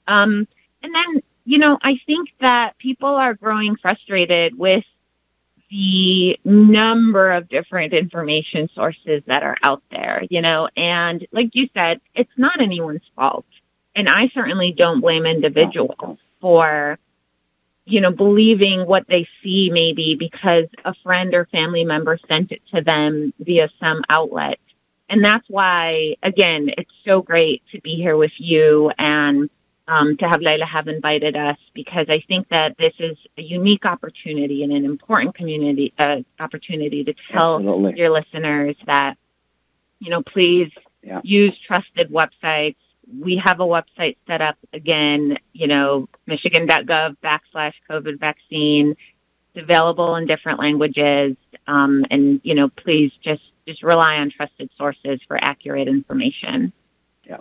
Um, 0.09 0.49
and 0.83 0.95
then, 0.95 1.23
you 1.45 1.59
know, 1.59 1.79
I 1.83 2.01
think 2.07 2.31
that 2.41 2.79
people 2.79 3.09
are 3.09 3.35
growing 3.35 3.77
frustrated 3.77 4.59
with 4.59 4.85
the 5.71 6.39
number 6.45 7.31
of 7.31 7.49
different 7.49 7.93
information 7.93 8.69
sources 8.75 9.23
that 9.27 9.43
are 9.43 9.57
out 9.63 9.83
there, 9.91 10.25
you 10.29 10.43
know, 10.43 10.69
and 10.77 11.27
like 11.31 11.51
you 11.53 11.69
said, 11.75 12.01
it's 12.15 12.31
not 12.37 12.61
anyone's 12.61 13.09
fault. 13.15 13.47
And 13.95 14.09
I 14.09 14.31
certainly 14.35 14.73
don't 14.73 15.01
blame 15.01 15.27
individuals 15.27 16.19
for 16.41 16.99
you 17.91 18.01
know, 18.01 18.13
believing 18.13 18.87
what 18.87 19.05
they 19.09 19.29
see 19.43 19.69
maybe 19.73 20.15
because 20.15 20.67
a 20.85 20.95
friend 21.03 21.35
or 21.35 21.47
family 21.47 21.85
member 21.85 22.19
sent 22.29 22.53
it 22.53 22.63
to 22.73 22.81
them 22.81 23.35
via 23.41 23.69
some 23.81 24.03
outlet. 24.09 24.59
And 25.09 25.25
that's 25.25 25.45
why, 25.49 26.17
again, 26.23 26.71
it's 26.79 26.91
so 27.05 27.21
great 27.21 27.63
to 27.73 27.81
be 27.81 27.97
here 27.97 28.17
with 28.17 28.31
you 28.39 28.93
and 28.97 29.51
um, 29.89 30.17
to 30.19 30.29
have 30.29 30.41
Laila 30.41 30.67
have 30.67 30.87
invited 30.87 31.37
us 31.37 31.59
because 31.75 32.07
I 32.09 32.23
think 32.29 32.49
that 32.51 32.77
this 32.79 32.93
is 33.01 33.19
a 33.37 33.43
unique 33.43 33.85
opportunity 33.85 34.63
and 34.63 34.73
an 34.73 34.85
important 34.85 35.35
community 35.35 35.93
uh, 35.99 36.19
opportunity 36.39 37.03
to 37.03 37.15
tell 37.33 37.57
Absolutely. 37.57 37.99
your 37.99 38.11
listeners 38.11 38.77
that, 38.87 39.17
you 39.99 40.11
know, 40.11 40.23
please 40.23 40.71
yeah. 41.03 41.21
use 41.25 41.59
trusted 41.67 42.13
websites 42.13 42.77
we 43.19 43.41
have 43.45 43.61
a 43.61 43.65
website 43.65 44.17
set 44.27 44.41
up 44.41 44.57
again, 44.73 45.37
you 45.53 45.67
know, 45.67 46.09
michigan.gov 46.27 47.17
backslash 47.23 47.75
COVID 47.91 48.19
vaccine. 48.19 48.97
It's 49.55 49.63
available 49.63 50.17
in 50.17 50.27
different 50.27 50.59
languages. 50.59 51.37
Um, 51.67 52.05
and, 52.11 52.41
you 52.45 52.55
know, 52.55 52.69
please 52.69 53.13
just, 53.23 53.43
just 53.67 53.83
rely 53.83 54.17
on 54.17 54.31
trusted 54.31 54.71
sources 54.77 55.21
for 55.27 55.43
accurate 55.43 55.89
information. 55.89 56.73
Yeah, 57.25 57.39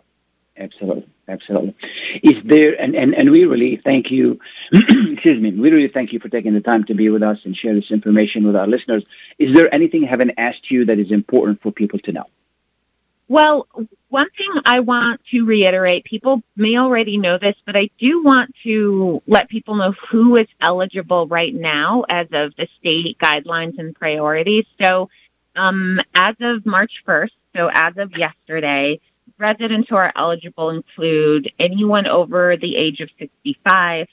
absolutely. 0.57 1.07
Absolutely. 1.29 1.75
Is 2.23 2.43
there, 2.43 2.73
and, 2.81 2.95
and, 2.95 3.13
and 3.13 3.29
we 3.29 3.45
really 3.45 3.79
thank 3.83 4.09
you, 4.09 4.39
excuse 4.73 5.39
me, 5.39 5.51
we 5.51 5.69
really 5.69 5.87
thank 5.87 6.11
you 6.11 6.19
for 6.19 6.27
taking 6.27 6.55
the 6.55 6.59
time 6.59 6.83
to 6.85 6.95
be 6.95 7.09
with 7.09 7.21
us 7.21 7.37
and 7.45 7.55
share 7.55 7.75
this 7.75 7.91
information 7.91 8.47
with 8.47 8.55
our 8.55 8.65
listeners. 8.65 9.03
Is 9.37 9.55
there 9.55 9.73
anything 9.73 10.05
I 10.05 10.09
haven't 10.09 10.31
asked 10.39 10.71
you 10.71 10.85
that 10.85 10.97
is 10.97 11.11
important 11.11 11.61
for 11.61 11.71
people 11.71 11.99
to 11.99 12.11
know? 12.11 12.25
Well, 13.29 13.67
one 14.09 14.27
thing 14.35 14.49
I 14.65 14.79
want 14.79 15.21
to 15.29 15.45
reiterate 15.45 16.03
people 16.03 16.41
may 16.55 16.77
already 16.77 17.15
know 17.17 17.37
this, 17.37 17.55
but 17.63 17.75
I 17.77 17.91
do 17.99 18.23
want 18.23 18.55
to 18.63 19.21
let 19.27 19.49
people 19.49 19.75
know 19.75 19.93
who 20.09 20.35
is 20.35 20.47
eligible 20.59 21.27
right 21.27 21.53
now 21.53 22.05
as 22.09 22.25
of 22.31 22.55
the 22.55 22.67
state 22.79 23.19
guidelines 23.19 23.77
and 23.77 23.93
priorities. 23.93 24.65
So, 24.81 25.09
um, 25.55 26.01
as 26.15 26.35
of 26.39 26.65
March 26.65 26.91
1st, 27.07 27.29
so 27.55 27.69
as 27.71 27.97
of 27.97 28.17
yesterday, 28.17 28.99
residents 29.37 29.89
who 29.89 29.95
are 29.95 30.11
eligible 30.15 30.71
include 30.71 31.51
anyone 31.59 32.07
over 32.07 32.57
the 32.57 32.77
age 32.77 32.99
of 32.99 33.11
65, 33.19 34.07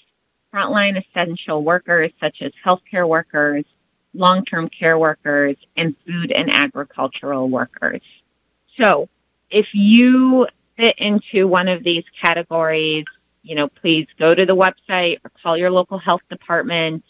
frontline 0.53 1.03
essential 1.03 1.65
workers 1.65 2.13
such 2.21 2.43
as 2.43 2.53
healthcare 2.63 3.09
workers, 3.09 3.65
long 4.13 4.45
term 4.45 4.69
care 4.69 4.99
workers, 4.99 5.57
and 5.75 5.97
food 6.07 6.33
and 6.33 6.51
agricultural 6.51 7.49
workers. 7.49 8.03
So 8.81 9.09
if 9.51 9.67
you 9.73 10.47
fit 10.77 10.95
into 10.99 11.49
one 11.49 11.69
of 11.69 11.83
these 11.83 12.05
categories, 12.23 13.05
you 13.43 13.55
know, 13.55 13.69
please 13.69 14.07
go 14.19 14.35
to 14.35 14.45
the 14.45 14.57
website 14.57 15.19
or 15.25 15.31
call 15.43 15.57
your 15.57 15.71
local 15.71 15.99
health 15.99 16.23
department. 16.29 17.05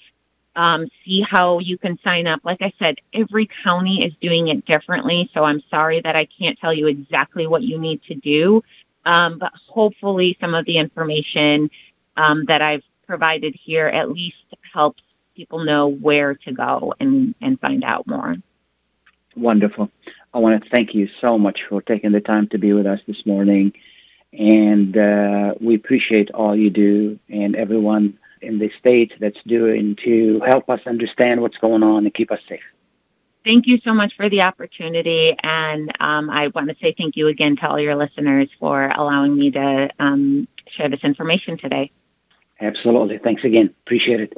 Um, 0.55 0.89
see 1.05 1.23
how 1.29 1.59
you 1.59 1.77
can 1.77 1.99
sign 2.03 2.27
up. 2.27 2.41
Like 2.43 2.63
I 2.63 2.73
said, 2.79 2.97
every 3.13 3.49
county 3.63 4.05
is 4.05 4.15
doing 4.23 4.49
it 4.49 4.65
differently. 4.65 5.31
So 5.35 5.45
I'm 5.45 5.63
sorry 5.71 6.01
that 6.01 6.17
I 6.17 6.27
can't 6.39 6.59
tell 6.59 6.73
you 6.73 6.87
exactly 6.87 7.47
what 7.47 7.63
you 7.63 7.79
need 7.79 8.03
to 8.05 8.15
do. 8.15 8.63
Um, 9.05 9.39
but 9.39 9.53
hopefully, 9.69 10.37
some 10.41 10.55
of 10.55 10.65
the 10.65 10.79
information 10.79 11.71
um, 12.17 12.45
that 12.47 12.63
I've 12.63 12.83
provided 13.07 13.55
here 13.63 13.87
at 13.87 14.11
least 14.11 14.37
helps 14.73 15.03
people 15.37 15.65
know 15.65 15.89
where 15.89 16.35
to 16.35 16.53
go 16.53 16.95
and, 16.99 17.35
and 17.41 17.61
find 17.61 17.85
out 17.85 18.07
more. 18.07 18.37
Wonderful. 19.37 19.91
I 20.37 20.39
want 20.39 20.63
to 20.63 20.69
thank 20.69 20.95
you 20.95 21.09
so 21.23 21.39
much 21.39 21.61
for 21.67 21.81
taking 21.81 22.13
the 22.13 22.21
time 22.21 22.47
to 22.49 22.59
be 22.59 22.75
with 22.75 22.87
us 22.87 23.01
this 23.07 23.25
morning. 23.25 23.73
And 24.35 24.95
uh, 24.95 25.55
we 25.63 25.77
appreciate 25.77 26.31
all 26.33 26.55
you 26.55 26.69
do 26.69 27.19
and 27.31 27.57
everyone 27.57 28.19
in 28.43 28.59
the 28.59 28.71
States 28.79 29.15
that's 29.19 29.39
doing 29.47 29.97
to 30.05 30.43
help 30.47 30.69
us 30.69 30.81
understand 30.87 31.41
what's 31.41 31.57
going 31.57 31.83
on 31.83 32.05
and 32.05 32.13
keep 32.13 32.31
us 32.31 32.41
safe. 32.47 32.61
thank 33.47 33.67
you 33.67 33.79
so 33.83 33.95
much 33.95 34.13
for 34.15 34.29
the 34.29 34.43
opportunity. 34.43 35.35
And 35.43 35.91
um, 36.01 36.29
I 36.29 36.49
want 36.49 36.69
to 36.69 36.77
say 36.83 36.95
thank 36.99 37.17
you 37.17 37.29
again 37.29 37.57
to 37.57 37.69
all 37.69 37.81
your 37.81 37.97
listeners 37.97 38.51
for 38.61 38.91
allowing 38.95 39.39
me 39.39 39.53
to 39.53 39.89
um, 39.99 40.47
share 40.77 40.91
this 40.91 41.01
information 41.03 41.57
today. 41.57 41.91
Absolutely. 42.61 43.17
Thanks 43.19 43.43
again. 43.45 43.75
Appreciate 43.87 44.21
it. 44.21 44.35